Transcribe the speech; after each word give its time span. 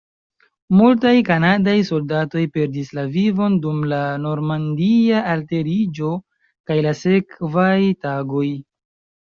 Multaj 0.77 1.11
kanadaj 1.27 1.75
soldatoj 1.89 2.41
perdis 2.55 2.89
la 2.99 3.03
vivon 3.17 3.59
dum 3.67 3.85
la 3.93 3.99
Normandia 4.23 5.21
alteriĝo 5.35 6.11
kaj 6.71 6.81
la 6.89 6.97
sekvaj 7.05 7.77
tagoj. 8.09 8.47